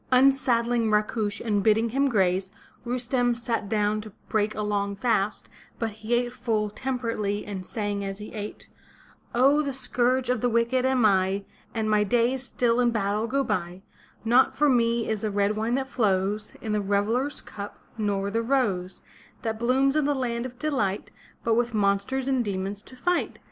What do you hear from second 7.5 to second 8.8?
sang as he ate: